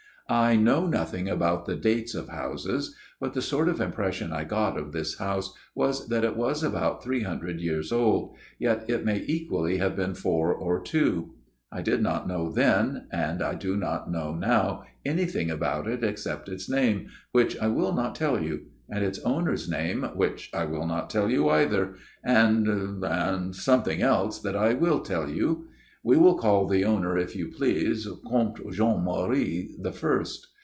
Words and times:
"I 0.51 0.55
know 0.55 0.87
nothing 0.87 1.27
about 1.27 1.65
the 1.65 1.75
dates 1.75 2.15
of 2.15 2.29
houses; 2.29 2.95
but 3.19 3.33
the 3.33 3.41
sort 3.41 3.67
of 3.67 3.81
impression 3.81 4.31
I 4.31 4.45
got 4.45 4.77
of 4.77 4.93
this 4.93 5.17
house 5.17 5.53
was 5.75 6.07
that 6.07 6.23
it 6.23 6.37
was 6.37 6.63
about 6.63 7.03
three 7.03 7.23
hundred 7.23 7.59
years 7.59 7.91
old; 7.91 8.37
yet 8.57 8.85
it 8.87 9.03
may 9.03 9.21
equally 9.27 9.75
have 9.79 9.97
been 9.97 10.13
four, 10.13 10.53
or 10.53 10.79
two. 10.81 11.33
I 11.69 11.81
did 11.81 12.01
not 12.01 12.29
know 12.29 12.49
then; 12.49 13.09
and 13.11 13.43
do 13.59 13.75
not 13.75 14.09
know 14.09 14.33
now 14.33 14.85
anything 15.03 15.51
about 15.51 15.85
it 15.85 16.01
except 16.01 16.47
its 16.47 16.69
name, 16.69 17.09
which 17.33 17.59
I 17.59 17.67
will 17.67 17.91
not 17.93 18.15
tell 18.15 18.41
you; 18.41 18.67
and 18.89 19.03
its 19.03 19.19
owner's 19.25 19.67
name 19.69 20.03
which 20.15 20.49
I 20.53 20.63
will 20.63 20.87
not 20.87 21.09
tell 21.09 21.29
you 21.29 21.49
either 21.49 21.95
and 22.23 23.03
and 23.03 23.53
something 23.53 24.01
else 24.01 24.39
that 24.43 24.55
I 24.55 24.75
will 24.75 25.01
288 25.01 25.01
A 25.01 25.01
MIRROR 25.01 25.01
OF 25.01 25.07
SHALOTT 25.09 25.25
tell 25.25 25.35
you. 25.35 25.67
We 26.03 26.17
will 26.17 26.35
call 26.35 26.65
the 26.67 26.83
owner, 26.83 27.15
if 27.15 27.35
you 27.35 27.49
please, 27.49 28.07
Comte 28.27 28.59
Jean 28.71 29.03
Marie 29.05 29.75
the 29.79 29.91
First. 29.91 30.47